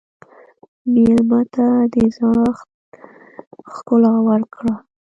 مېلمه 0.93 1.41
ته 1.53 1.65
د 1.93 1.95
زړښت 2.15 2.69
ښکلا 3.73 4.13
ورکړه. 4.27 4.73